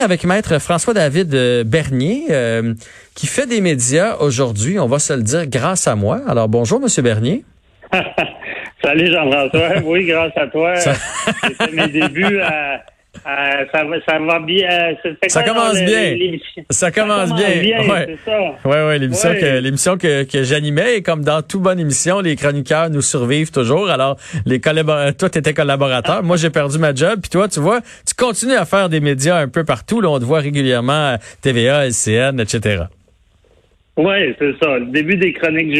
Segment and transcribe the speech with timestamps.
[0.00, 2.72] avec maître François-David euh, Bernier, euh,
[3.16, 6.20] qui fait des médias aujourd'hui, on va se le dire, grâce à moi.
[6.28, 7.44] Alors bonjour, Monsieur Bernier.
[8.84, 9.80] Salut Jean-François.
[9.84, 10.76] Oui, grâce à toi.
[10.76, 12.80] C'était mes débuts à
[13.26, 14.68] euh, ça, va, ça va bien.
[14.70, 16.16] Euh, ça, commence bien.
[16.70, 17.48] ça commence bien.
[17.48, 18.16] ouais.
[18.64, 22.36] Ouais, ouais, l'émission que l'émission que, que j'animais et comme dans toute bonne émission, les
[22.36, 23.90] chroniqueurs nous survivent toujours.
[23.90, 24.16] Alors
[24.46, 28.14] les collaborateurs, toi t'étais collaborateur, moi j'ai perdu ma job, puis toi tu vois, tu
[28.14, 30.00] continues à faire des médias un peu partout.
[30.00, 32.84] Là, on te voit régulièrement TVA, LCN, etc.
[33.98, 34.78] Oui, c'est ça.
[34.78, 35.76] Le début des chroniques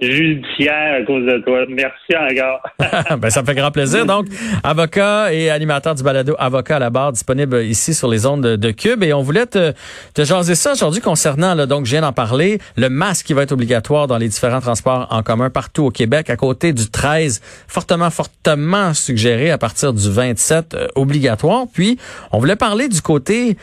[0.00, 1.66] judiciaires à cause de toi.
[1.68, 3.18] Merci encore.
[3.18, 4.06] ben, ça me fait grand plaisir.
[4.06, 4.24] Donc,
[4.64, 8.70] avocat et animateur du balado Avocat à la barre disponible ici sur les ondes de,
[8.70, 9.02] Cube.
[9.02, 9.74] Et on voulait te,
[10.14, 13.42] te jaser ça aujourd'hui concernant, là, donc je viens d'en parler, le masque qui va
[13.42, 17.42] être obligatoire dans les différents transports en commun partout au Québec à côté du 13,
[17.68, 21.66] fortement, fortement suggéré à partir du 27 euh, obligatoire.
[21.70, 21.98] Puis,
[22.32, 23.58] on voulait parler du côté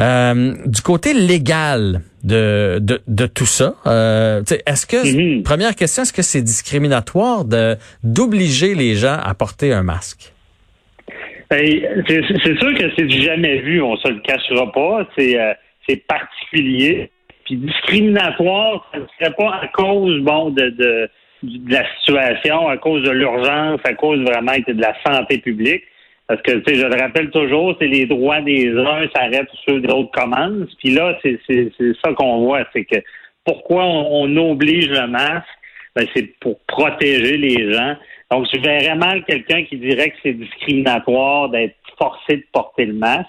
[0.00, 5.42] euh, du côté légal de, de, de tout ça, euh, est-ce que, mhm.
[5.42, 10.32] première question, est-ce que c'est discriminatoire de d'obliger les gens à porter un masque?
[11.50, 11.62] Ben,
[12.08, 15.06] c'est sûr que c'est du jamais vu, on se le cachera pas.
[15.16, 15.52] C'est euh,
[15.88, 17.10] c'est particulier.
[17.44, 21.10] Puis discriminatoire, ça ne serait pas à cause bon de, de,
[21.42, 25.82] de la situation, à cause de l'urgence, à cause vraiment de la santé publique.
[26.26, 29.80] Parce que, tu sais, je le rappelle toujours, c'est les droits des uns s'arrêtent ceux
[29.80, 30.74] d'autres commencent.
[30.76, 31.38] Puis là, c'est
[32.02, 32.96] ça qu'on voit, c'est que
[33.44, 35.44] pourquoi on, oblige le masque,
[35.94, 37.94] ben, c'est pour protéger les gens.
[38.30, 42.94] Donc, je verrais mal quelqu'un qui dirait que c'est discriminatoire d'être forcé de porter le
[42.94, 43.28] masque.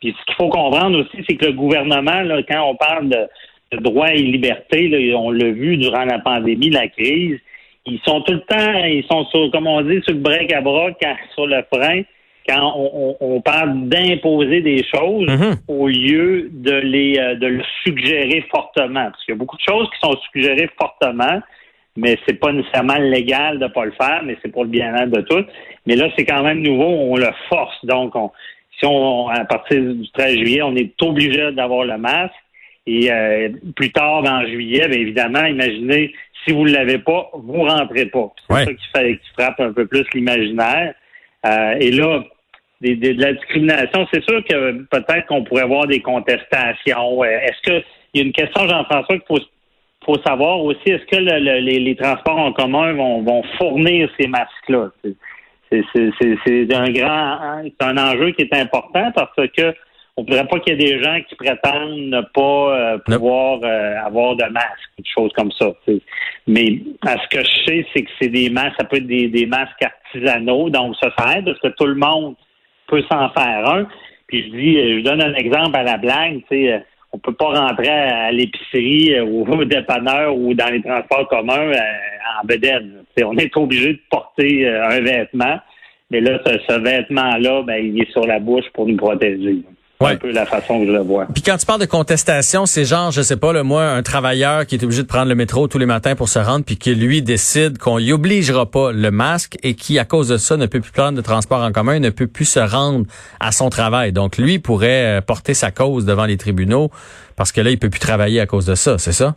[0.00, 3.78] Puis ce qu'il faut comprendre aussi, c'est que le gouvernement, là, quand on parle de,
[3.78, 7.38] droits et libertés, là, on l'a vu durant la pandémie, la crise,
[7.86, 10.60] ils sont tout le temps, ils sont sur, comme on dit, sur le break à
[10.60, 10.90] bras,
[11.34, 12.02] sur le frein
[12.48, 12.72] quand
[13.20, 15.56] on, parle d'imposer des choses mhm.
[15.68, 19.10] au lieu de les euh, de le suggérer fortement.
[19.10, 21.40] Parce qu'il y a beaucoup de choses qui sont suggérées fortement,
[21.96, 25.20] mais c'est pas nécessairement légal de pas le faire, mais c'est pour le bien-être de
[25.22, 25.44] tous.
[25.86, 27.84] Mais là, c'est quand même nouveau, on le force.
[27.84, 28.30] Donc, on,
[28.78, 32.34] si on à partir du 13 juillet, on est obligé d'avoir le masque.
[32.86, 36.12] Et euh, plus tard, en juillet, bien évidemment, imaginez,
[36.44, 38.32] si vous ne l'avez pas, vous rentrez pas.
[38.48, 40.94] C'est ça qui, fait, qui frappe un peu plus l'imaginaire.
[41.46, 42.24] Euh, et là,
[42.82, 47.22] de la discrimination, c'est sûr que peut-être qu'on pourrait avoir des contestations.
[47.22, 47.84] Euh, est-ce que
[48.14, 49.40] il y a une question, Jean-François, qu'il faut,
[50.04, 54.90] faut savoir aussi, est-ce que les, transports en commun vont, vont fournir ces masques-là?
[55.70, 59.74] C'est un grand c'est un enjeu qui est important parce que
[60.18, 63.60] on ne voudrait pas qu'il y ait des gens qui prétendent ne pas euh, pouvoir
[63.62, 65.72] euh, avoir de masque, des choses comme ça.
[66.46, 69.28] Mais à ce que je sais, c'est que c'est des masques, ça peut être des,
[69.28, 72.34] des masques artisanaux, donc ça, ça aide parce que tout le monde
[72.92, 73.86] peut s'en faire un.
[74.26, 76.78] Puis je dis, euh, je donne un exemple à la blague, tu sais, euh,
[77.12, 81.72] on peut pas rentrer à l'épicerie euh, ou au dépanneur ou dans les transports communs
[81.72, 83.04] en bedaine.
[83.24, 85.58] On est obligé de porter un vêtement,
[86.10, 89.62] mais là, ce, vêtement-là, ben, il est sur la bouche pour nous protéger.
[90.08, 91.26] C'est un peu la façon que je le vois.
[91.32, 94.66] Puis quand tu parles de contestation, c'est genre, je sais pas, le moi, un travailleur
[94.66, 96.94] qui est obligé de prendre le métro tous les matins pour se rendre, puis qui
[96.94, 100.66] lui décide qu'on y obligera pas le masque et qui, à cause de ça, ne
[100.66, 103.06] peut plus prendre de transport en commun, ne peut plus se rendre
[103.40, 104.12] à son travail.
[104.12, 106.90] Donc lui pourrait euh, porter sa cause devant les tribunaux
[107.36, 109.36] parce que là, il peut plus travailler à cause de ça, c'est ça?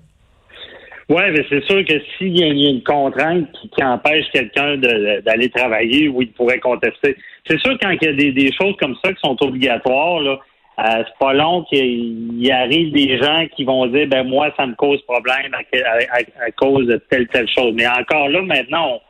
[1.08, 6.08] Oui, mais c'est sûr que s'il y a une contrainte qui, empêche quelqu'un d'aller travailler,
[6.08, 7.16] oui, il pourrait contester.
[7.48, 10.40] C'est sûr quand il y a des, des choses comme ça qui sont obligatoires, là,
[10.78, 14.76] euh, c'est pas long qu'il arrive des gens qui vont dire ben moi ça me
[14.76, 17.74] cause problème à, cause de telle telle chose.
[17.76, 19.02] Mais encore là maintenant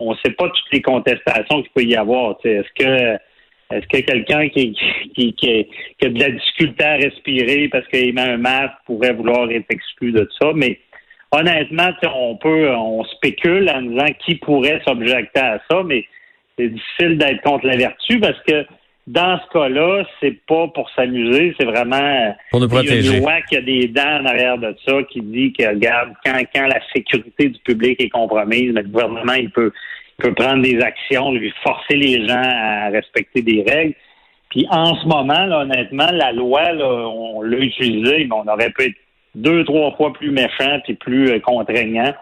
[0.00, 2.36] on ne sait pas toutes les contestations qu'il peut y avoir.
[2.44, 3.18] Est-ce que
[3.70, 4.76] est-ce que quelqu'un qui,
[5.14, 5.66] qui, qui,
[6.02, 10.12] a de la difficulté à respirer parce qu'il met un masque pourrait vouloir être exclu
[10.12, 10.52] de ça?
[10.54, 10.78] Mais
[11.32, 16.04] honnêtement, on peut on spécule en disant qui pourrait s'objecter à ça, mais
[16.58, 18.66] c'est difficile d'être contre la vertu parce que
[19.06, 23.16] dans ce cas-là, c'est pas pour s'amuser, c'est vraiment pour nous protéger.
[23.16, 26.38] Une loi qui a des dents en arrière de ça qui dit que regarde, quand,
[26.54, 29.72] quand la sécurité du public est compromise, le gouvernement il peut,
[30.18, 33.94] peut prendre des actions, lui forcer les gens à respecter des règles.
[34.48, 38.70] Puis en ce moment, là, honnêtement, la loi, là, on l'a utilisée, mais on aurait
[38.70, 38.96] pu être
[39.34, 42.14] deux, trois fois plus méchant et plus euh, contraignant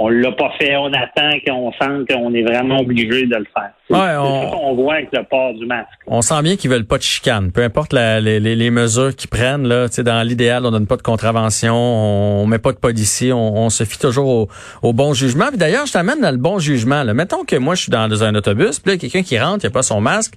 [0.00, 3.72] on l'a pas fait, on attend qu'on sente qu'on est vraiment obligé de le faire.
[3.90, 4.50] Ouais, on...
[4.50, 5.88] qu'on voit avec le port du masque.
[6.06, 9.66] On sent bien qu'ils veulent pas de chicane, peu importe les, mesures qu'ils prennent.
[9.66, 13.82] Là, dans l'idéal, on donne pas de contravention, on met pas de policiers, on, se
[13.82, 14.48] fie toujours
[14.82, 15.48] au, bon jugement.
[15.48, 17.02] Puis d'ailleurs, je t'amène dans le bon jugement.
[17.02, 17.12] Là.
[17.12, 19.70] Mettons que moi, je suis dans, un autobus, puis là, quelqu'un qui rentre, il a
[19.70, 20.34] pas son masque,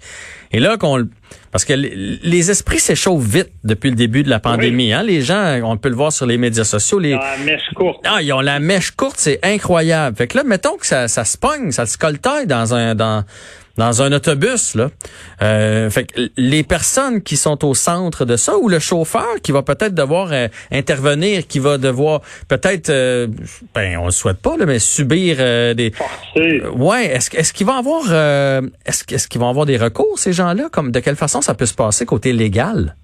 [0.51, 1.07] et là qu'on
[1.51, 4.93] parce que les, esprits s'échauffent vite depuis le début de la pandémie.
[4.93, 5.03] Hein?
[5.03, 6.97] Les gens, on peut le voir sur les médias sociaux.
[6.97, 7.11] Les...
[7.11, 7.99] La mèche courte.
[8.05, 10.17] Ah, ils ont la mèche courte, c'est incroyable.
[10.17, 13.23] Fait que là, mettons que ça, ça se pogne, ça se coltaille dans un dans
[13.77, 14.89] dans un autobus là.
[15.41, 19.51] Euh, fait que les personnes qui sont au centre de ça ou le chauffeur qui
[19.51, 23.27] va peut-être devoir euh, intervenir, qui va devoir peut-être, euh,
[23.73, 25.93] ben on le souhaite pas là, mais subir des.
[26.75, 27.05] ouais.
[27.05, 28.05] Est-ce est-ce qu'ils vont avoir
[28.85, 30.69] est-ce est-ce qu'ils vont avoir des recours ces gens-là?
[30.71, 32.95] Comme de quelle façon ça peut se passer côté légal?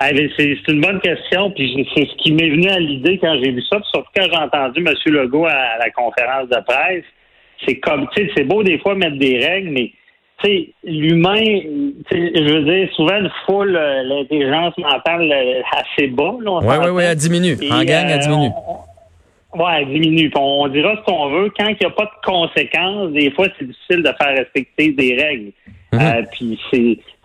[0.00, 3.50] Ah, c'est une bonne question, puis c'est ce qui m'est venu à l'idée quand j'ai
[3.50, 4.94] vu ça, surtout quand j'ai entendu M.
[5.12, 7.04] Legault à la conférence de presse
[7.66, 9.92] c'est comme, tu sais, c'est beau des fois mettre des règles, mais
[10.42, 11.42] tu sais, l'humain,
[12.10, 16.34] je veux dire, souvent une foule, euh, l'intelligence mentale euh, assez bas.
[16.40, 17.56] Oui, oui, oui, elle diminue.
[17.70, 18.50] en gang, elle euh, diminue.
[19.54, 20.30] Oui, elle diminue.
[20.36, 21.50] on, dira ce qu'on veut.
[21.58, 25.16] Quand il n'y a pas de conséquences, des fois, c'est difficile de faire respecter des
[25.16, 25.52] règles.
[25.92, 26.26] Mm-hmm.
[26.32, 26.60] puis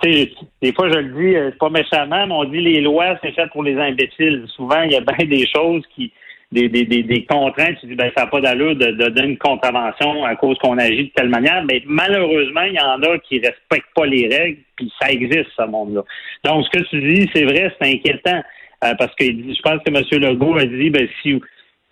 [0.02, 0.32] c'est,
[0.62, 3.48] des fois, je le dis, c'est pas méchamment, mais on dit les lois, c'est fait
[3.52, 4.46] pour les imbéciles.
[4.56, 6.12] Souvent, il y a bien des choses qui
[6.52, 9.38] des, des, des, contraintes, tu dis ben ça n'a pas d'allure de, de, donner une
[9.38, 13.40] contravention à cause qu'on agit de telle manière, mais malheureusement, il y en a qui
[13.40, 16.04] respectent pas les règles, puis ça existe, ce monde-là.
[16.44, 18.42] Donc, ce que tu dis, c'est vrai, c'est inquiétant.
[18.84, 20.22] Euh, parce que je pense que M.
[20.22, 21.40] Legault a dit ben si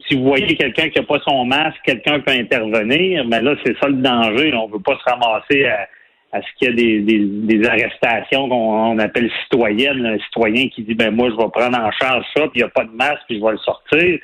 [0.08, 3.78] si vous voyez quelqu'un qui n'a pas son masque, quelqu'un peut intervenir, mais là, c'est
[3.80, 4.54] ça le danger.
[4.54, 5.88] On ne veut pas se ramasser à,
[6.34, 10.82] à ce qu'il y a des, des, des arrestations qu'on appelle citoyennes, un citoyen qui
[10.82, 12.92] dit ben moi je vais prendre en charge ça, puis il n'y a pas de
[12.92, 14.20] masque, puis je vais le sortir.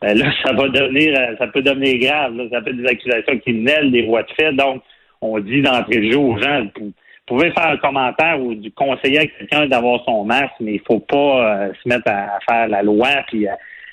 [0.00, 2.48] Ben là, ça va devenir, euh, ça peut devenir grave.
[2.50, 4.52] Ça peut être des accusations criminelles, des voies de fait.
[4.52, 4.82] Donc,
[5.20, 6.92] on dit d'entrée de jeu aux gens, vous
[7.26, 11.00] pouvez faire un commentaire ou du conseiller à quelqu'un d'avoir son masque, mais il faut
[11.00, 13.46] pas euh, se mettre à, faire la loi puis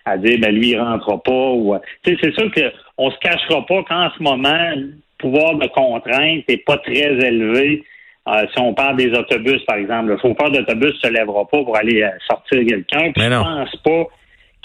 [0.05, 3.83] à, dire ben lui il rentrera pas euh, c'est sûr que on se cachera pas
[3.83, 4.71] qu'en ce moment
[5.17, 7.83] pouvoir de contrainte n'est pas très élevé.
[8.27, 12.07] si on parle des autobus, par exemple, le chauffeur d'autobus se lèvera pas pour aller
[12.27, 13.11] sortir quelqu'un.
[13.15, 14.07] Je pense pas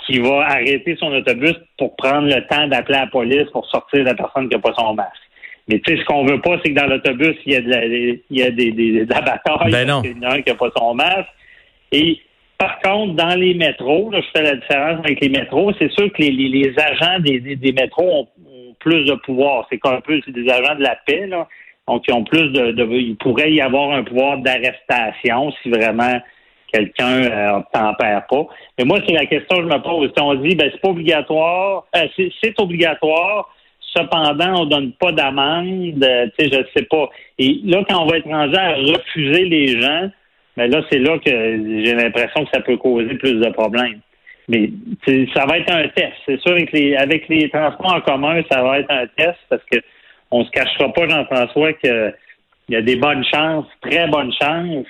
[0.06, 4.14] qui va arrêter son autobus pour prendre le temps d'appeler la police pour sortir la
[4.14, 5.12] personne qui n'a pas son masque.
[5.68, 7.68] Mais tu sais, ce qu'on veut pas, c'est que dans l'autobus, il y a, de
[7.68, 10.50] la, il y a des, des, des abattages ben il y en a un qui
[10.50, 11.28] n'a pas son masque.
[11.92, 12.18] Et
[12.58, 16.12] par contre, dans les métros, là, je fais la différence avec les métros, c'est sûr
[16.12, 18.28] que les, les, agents des, des, métros ont,
[18.82, 19.66] plus de pouvoir.
[19.70, 21.48] C'est un peu des agents de la paix, là.
[21.88, 26.20] Donc, ils ont plus de, de il pourrait y avoir un pouvoir d'arrestation si vraiment
[26.72, 28.46] quelqu'un euh, tempère pas.
[28.78, 30.10] Mais moi, c'est la question que je me pose.
[30.16, 33.50] Si on dit, ben, c'est pas obligatoire, euh, c'est obligatoire,
[33.80, 37.10] cependant, on donne pas d'amende, euh, tu sais, je sais pas.
[37.38, 40.10] Et là, quand on va être rendu à refuser les gens,
[40.56, 44.00] ben là, c'est là que j'ai l'impression que ça peut causer plus de problèmes.
[44.48, 44.70] Mais
[45.34, 46.14] ça va être un test.
[46.26, 49.62] C'est sûr, avec les, avec les transports en commun, ça va être un test parce
[49.70, 49.78] que
[50.30, 52.14] on se cachera pas, Jean-François, qu'il
[52.70, 54.86] y a des bonnes chances, très bonnes chances,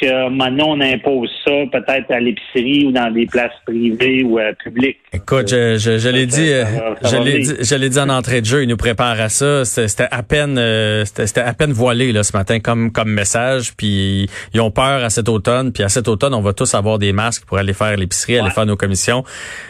[0.00, 4.52] que maintenant on impose ça peut-être à l'épicerie ou dans des places privées ou euh,
[4.62, 4.98] publiques.
[5.12, 6.64] Écoute, je, je, je l'ai dit, euh,
[7.02, 9.64] je l'ai dit, je l'ai dit en entrée de jeu, ils nous préparent à ça.
[9.64, 13.74] C'était à peine, euh, c'était à peine voilé là ce matin comme comme message.
[13.76, 15.72] Puis ils ont peur à cet automne.
[15.72, 18.50] Puis à cet automne, on va tous avoir des masques pour aller faire l'épicerie, aller
[18.50, 19.22] faire nos commissions,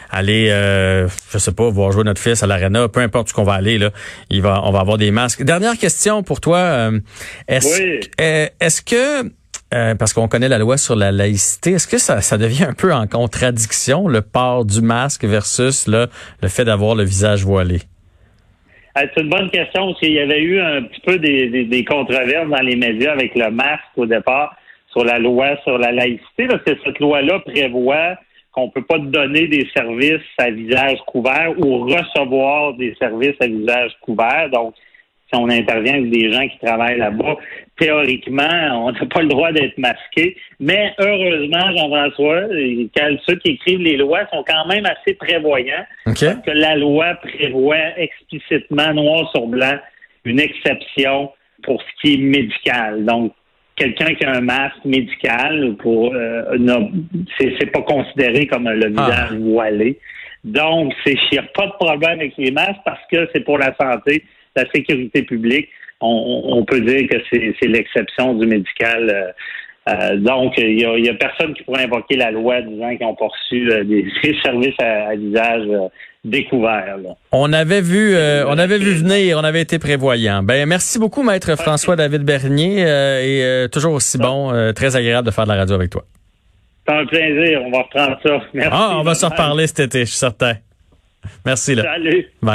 [0.09, 3.43] aller, euh, je sais pas, voir jouer notre fils à l'arena, peu importe où qu'on
[3.43, 3.91] va aller là,
[4.31, 5.43] il va, on va avoir des masques.
[5.43, 6.89] Dernière question pour toi,
[7.47, 9.29] est-ce, est-ce que
[9.73, 11.71] euh, parce qu'on connaît la loi sur la laïcité.
[11.71, 16.07] Est-ce que ça, devient un peu en contradiction, le port du masque versus le
[16.47, 17.79] fait d'avoir le visage voilé?
[18.97, 22.49] Euh, c'est une bonne question parce qu'il y avait eu un petit peu des, controverses
[22.49, 24.55] dans les médias avec le masque au départ
[24.91, 28.15] sur la loi sur la laïcité, parce que cette loi-là prévoit
[28.53, 33.91] qu'on peut pas donner des services à visage couvert ou recevoir des services à visage
[33.99, 34.49] couvert.
[34.53, 34.73] Donc,
[35.27, 37.37] si on intervient avec des gens qui travaillent là-bas,
[37.79, 40.37] théoriquement, on n'a pas le droit d'être masqué.
[40.59, 42.41] Mais heureusement, Jean-François,
[43.27, 45.85] ceux qui écrivent les lois sont quand même assez prévoyants.
[46.05, 49.77] Parce que la loi prévoit explicitement, noir sur blanc,
[50.25, 51.31] une exception
[51.63, 53.03] pour ce qui est médical.
[53.05, 53.33] Donc,
[53.75, 56.57] quelqu'un qui a un masque médical pour euh,
[57.39, 59.05] c'est pas considéré comme le ah.
[59.05, 59.99] visage voilé.
[60.43, 63.75] Donc, il n'y a pas de problème avec les masques parce que c'est pour la
[63.81, 64.23] santé
[64.55, 65.69] la sécurité publique,
[66.01, 69.09] on, peut dire que c'est l'exception du médical.
[69.09, 69.31] Euh,
[69.87, 73.71] euh, donc, il y, a, personne qui pourrait invoquer la loi disant qu'ils ont poursu
[73.71, 74.05] euh, des,
[74.43, 75.67] services à, visage
[76.23, 76.97] découvert.
[77.31, 78.15] On avait vu,
[78.47, 80.41] on avait vu venir, on avait été prévoyant.
[80.41, 85.43] Ben, merci beaucoup, maître François David Bernier, et toujours aussi bon, très agréable de faire
[85.43, 86.03] de la radio avec toi.
[86.87, 88.41] C'est un plaisir, on va reprendre ça.
[88.53, 88.71] Merci.
[88.71, 90.55] Ah, on va se reparler cet été, je suis certain.
[91.45, 91.83] Merci là.
[91.83, 92.27] Salut.
[92.41, 92.53] Bye.